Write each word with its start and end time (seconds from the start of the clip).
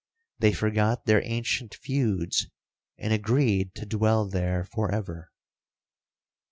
They 0.39 0.51
forgot 0.51 1.05
their 1.05 1.21
ancient 1.23 1.75
feuds, 1.75 2.47
and 2.97 3.13
agreed 3.13 3.75
to 3.75 3.85
dwell 3.85 4.27
there 4.27 4.63
for 4.65 4.91
ever. 4.91 5.29